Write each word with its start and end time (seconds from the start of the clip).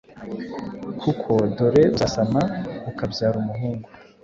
kuko 1.01 1.31
dore, 1.57 1.83
uzasama, 1.95 2.41
ukabyara 2.89 3.35
umuhungu, 3.43 3.87